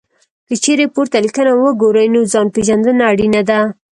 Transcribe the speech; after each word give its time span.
که 0.47 0.55
چېرې 0.63 0.85
پورته 0.93 1.17
لیکنه 1.25 1.51
وګورئ، 1.55 2.07
نو 2.13 2.19
ځان 2.33 2.47
پېژندنه 2.55 3.03
اړینه 3.11 3.41
ده. 3.49 3.59